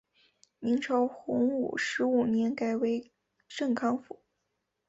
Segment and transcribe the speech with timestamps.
[0.57, 3.11] 明朝洪武十五年改为
[3.47, 4.19] 镇康府。